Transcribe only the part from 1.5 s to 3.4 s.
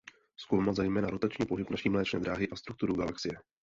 naší Mléčné dráhy a strukturu galaxie.